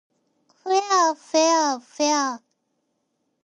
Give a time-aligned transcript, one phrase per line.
[0.63, 2.41] ふぇあふぇわふぇわ